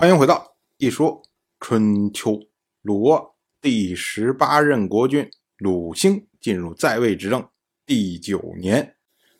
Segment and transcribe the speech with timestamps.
[0.00, 1.24] 欢迎回到一说
[1.58, 2.38] 春秋。
[2.82, 7.48] 鲁国第十八任国君鲁兴进入在位执政
[7.84, 8.94] 第九年，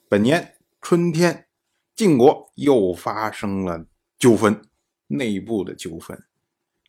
[0.08, 1.46] 本年春天，
[1.94, 3.86] 晋国又发生了
[4.18, 4.60] 纠纷，
[5.06, 6.20] 内部的纠纷。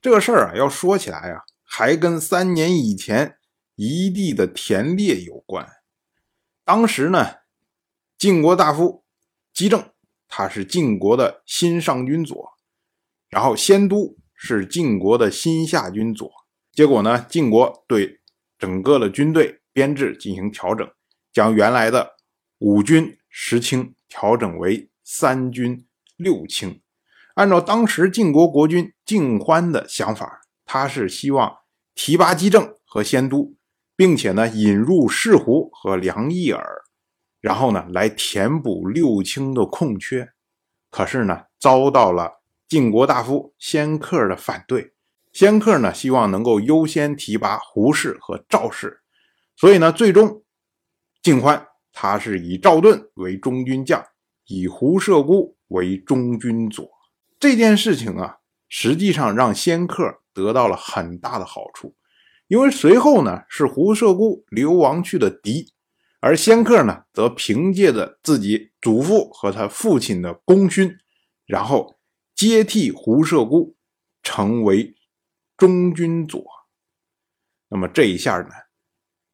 [0.02, 3.38] 这个事儿啊，要说起来啊，还跟三年以前
[3.76, 5.70] 一地的田猎有关。
[6.66, 7.36] 当时呢，
[8.18, 9.04] 晋国大夫
[9.54, 9.92] 姬政，
[10.28, 12.58] 他是晋国的新上军左。
[13.30, 16.32] 然后先都是晋国的新下军左，
[16.72, 18.22] 结果呢，晋国对
[18.58, 20.90] 整个的军队编制进行调整，
[21.32, 22.16] 将原来的
[22.58, 25.86] 五军十卿调整为三军
[26.18, 26.82] 六卿。
[27.36, 31.58] 按照当时晋国国君晋欢的想法，他是希望
[31.94, 33.54] 提拔姬政和先都，
[33.96, 36.82] 并且呢引入士胡和梁义耳，
[37.40, 40.30] 然后呢来填补六卿的空缺。
[40.90, 42.39] 可是呢，遭到了。
[42.70, 44.94] 晋国大夫先客的反对，
[45.34, 49.00] 先客呢希望能够优先提拔胡氏和赵氏，
[49.56, 50.44] 所以呢，最终
[51.24, 54.06] 晋欢他是以赵盾为中军将，
[54.46, 56.88] 以胡射孤为中军左。
[57.40, 61.96] 这件事情啊，实际上让先客得到了很大的好处，
[62.48, 65.74] 因为随后呢是胡射孤流亡去的狄，
[66.20, 70.96] 而先客呢则凭借着自己祖父和他父亲的功勋，
[71.48, 71.96] 然后。
[72.40, 73.76] 接替胡射孤
[74.24, 74.96] 成为
[75.58, 76.42] 中军左，
[77.68, 78.50] 那么这一下呢，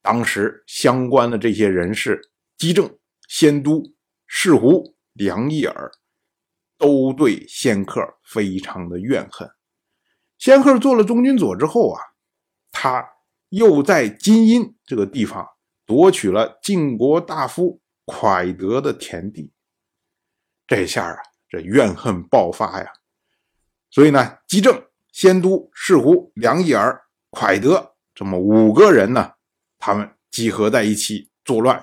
[0.02, 2.20] 当时相关的这些人士，
[2.58, 2.97] 姬政、
[3.28, 3.94] 先都、
[4.25, 5.92] 士胡、梁义耳，
[6.80, 9.47] 都对仙客非常的怨恨。
[10.40, 12.02] 仙客做了中军左之后啊，
[12.72, 13.08] 他
[13.50, 15.47] 又在金阴这个地方
[15.86, 19.53] 夺取了晋国大夫蒯德的田地，
[20.66, 21.34] 这下啊。
[21.56, 22.92] 这怨恨爆发呀，
[23.89, 29.36] 所以呢，姬政、先都、士胡、梁义儿、蒯德这么五个人呢，
[29.80, 31.81] 他们集合在一起作乱。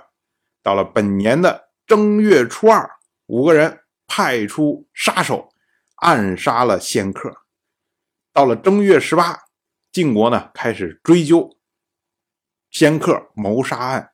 [0.63, 2.87] 到了本年的正月初二，
[3.29, 5.49] 五个人派出杀手
[5.97, 7.35] 暗杀了仙客。
[8.31, 9.41] 到了正月十八，
[9.91, 11.57] 晋国呢开始追究
[12.71, 14.13] 仙客谋杀案，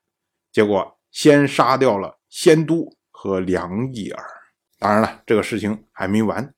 [0.53, 4.38] 结果先杀掉了先都和梁义儿。
[4.79, 6.55] 当然了，这个事情还没完。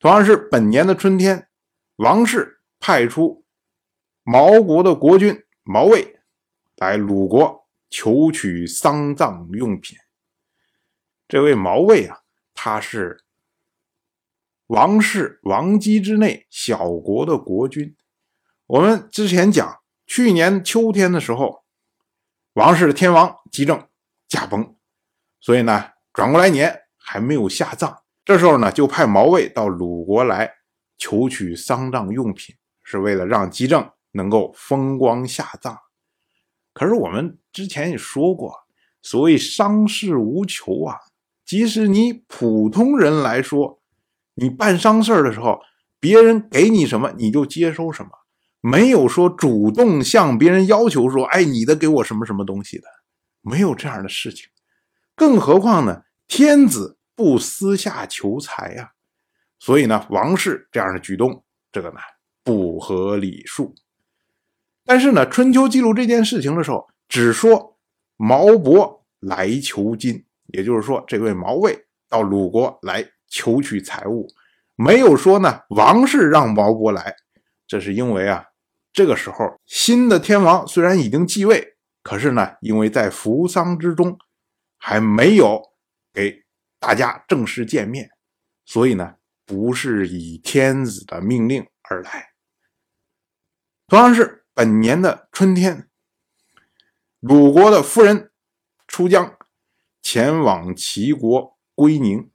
[0.00, 1.48] 同样是本年的春天，
[1.96, 3.44] 王室派出
[4.24, 6.20] 毛国的国君毛卫
[6.76, 9.96] 来鲁国求取丧葬用品。
[11.28, 12.22] 这位毛卫啊，
[12.54, 13.24] 他是
[14.66, 17.96] 王室王姬之内小国的国君。
[18.66, 21.64] 我们之前讲，去年秋天的时候，
[22.54, 23.88] 王室的天王姬政
[24.26, 24.76] 驾崩，
[25.40, 26.82] 所以呢，转过来年。
[27.10, 30.52] 还没有下葬，这时候呢，就派毛卫到鲁国来
[30.98, 35.74] 求取丧葬用品，是为了让姬政能够风光下葬。
[36.74, 38.52] 可是我们之前也说过，
[39.00, 40.98] 所谓伤事无求啊，
[41.46, 43.80] 即使你普通人来说，
[44.34, 45.60] 你办丧事的时候，
[45.98, 48.10] 别人给你什么你就接收什么，
[48.60, 52.84] 没有说主动向别人要求说，哎，你得给我什么什么东西的，
[53.40, 54.50] 没有这样的事情。
[55.16, 56.96] 更何况呢，天子。
[57.18, 58.92] 不私下求财呀，
[59.58, 61.42] 所以呢，王室这样的举动，
[61.72, 61.96] 这个呢
[62.44, 63.74] 不合礼数。
[64.84, 67.76] 但是呢，《春秋》记录这件事情的时候，只说
[68.16, 74.28] 毛伯来求金，也就是说，这位毛卫到鲁国来求取财物，
[74.76, 77.16] 没有说呢王室让毛伯来。
[77.66, 78.44] 这是因为啊，
[78.92, 81.74] 这个时候新的天王虽然已经继位，
[82.04, 84.16] 可是呢，因为在扶丧之中，
[84.78, 85.60] 还没有
[86.12, 86.44] 给。
[86.78, 88.10] 大家正式见面，
[88.64, 92.34] 所以呢，不是以天子的命令而来。
[93.86, 95.88] 同样是本年的春天，
[97.20, 98.30] 鲁国的夫人
[98.86, 99.36] 出江
[100.02, 102.30] 前往齐国归宁。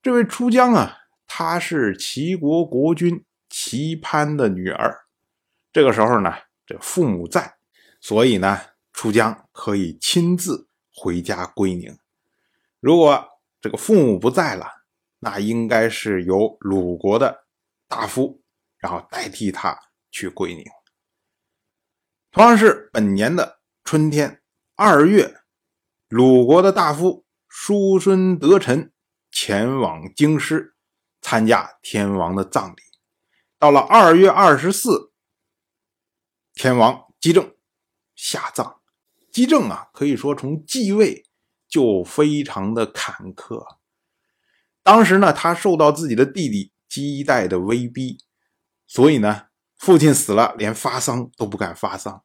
[0.00, 5.06] 这位出江啊，她是齐国国君齐潘的女儿。
[5.72, 6.32] 这个时候呢，
[6.64, 7.56] 这父母在，
[8.00, 8.60] 所以呢，
[8.92, 11.98] 出江可以亲自回家归宁。
[12.80, 13.29] 如果
[13.60, 14.66] 这个父母不在了，
[15.18, 17.46] 那应该是由鲁国的
[17.86, 18.42] 大夫，
[18.78, 19.78] 然后代替他
[20.10, 20.64] 去归宁。
[22.30, 24.42] 同样是本年的春天
[24.76, 25.42] 二月，
[26.08, 28.92] 鲁国的大夫叔孙得臣
[29.30, 30.74] 前往京师
[31.20, 32.76] 参加天王的葬礼。
[33.58, 35.12] 到了二月二十四，
[36.54, 37.54] 天王姬政
[38.14, 38.80] 下葬。
[39.30, 41.26] 姬政啊，可以说从继位。
[41.70, 43.64] 就非常的坎坷。
[44.82, 48.18] 当时呢，他受到自己的弟弟姬代的威逼，
[48.86, 49.46] 所以呢，
[49.78, 52.24] 父亲死了，连发丧都不敢发丧。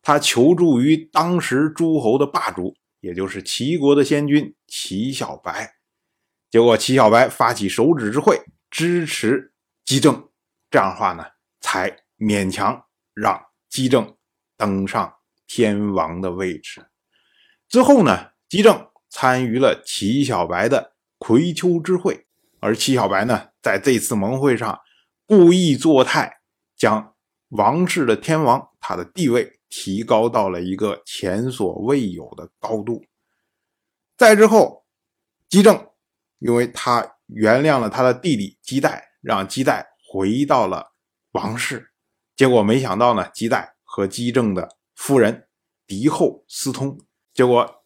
[0.00, 5.74] 他求助于当时诸侯的霸主，也就是齐国的先君齐小白。
[6.50, 9.52] 结果齐小白发起手指之会，支持
[9.84, 10.28] 姬政，
[10.70, 11.24] 这样的话呢，
[11.60, 14.16] 才勉强让姬政
[14.56, 15.14] 登上
[15.46, 16.86] 天王的位置。
[17.68, 22.24] 之后呢，姬政参与了齐小白的葵丘之会，
[22.60, 24.78] 而齐小白呢，在这次盟会上
[25.26, 26.38] 故意作态，
[26.76, 27.16] 将
[27.48, 29.58] 王室的天王他的地位。
[29.68, 33.04] 提高到了一个前所未有的高度。
[34.16, 34.84] 再之后，
[35.48, 35.88] 姬政
[36.38, 40.92] 因为他原谅了他的弟弟姬代，让姬代回到了
[41.32, 41.90] 王室。
[42.36, 45.48] 结果没想到呢，姬代和姬政的夫人
[45.88, 46.96] 敌后私通，
[47.32, 47.83] 结果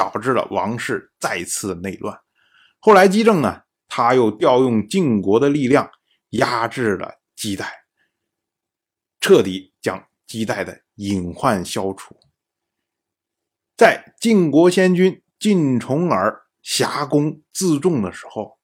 [0.00, 2.18] 导致了王室再次内乱。
[2.78, 5.90] 后来姬政呢，他又调用晋国的力量
[6.30, 7.70] 压制了姬代，
[9.20, 10.80] 彻底将姬代的。
[11.00, 12.14] 隐患消除，
[13.74, 18.58] 在晋国先君晋重耳挟公自重的时候，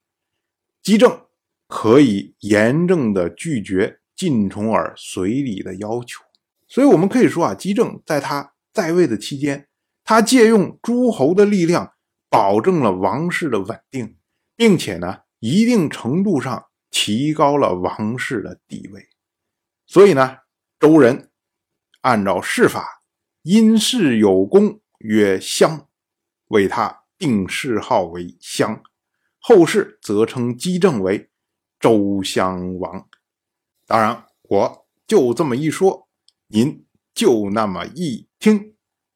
[0.83, 1.27] 姬政
[1.67, 6.23] 可以严正的拒绝晋重耳随礼的要求。
[6.69, 9.67] 所以，我们可以说啊，姬政在他在位的期间，
[10.07, 11.95] 他借用诸侯的力量，
[12.31, 14.17] 保证了王室的稳定，
[14.55, 19.09] 并且呢，一定程度上提高了王室的地位。
[19.85, 20.39] 所以呢，
[20.79, 21.31] 周人。
[22.03, 23.03] 按照世法，
[23.43, 25.89] 因事有功，曰襄，
[26.47, 28.81] 为他定谥号为襄。
[29.41, 31.31] 后世则称姬政为
[31.81, 33.09] 周襄王。
[33.87, 36.09] 当然，我就这么一说，
[36.47, 38.76] 您就那么一听。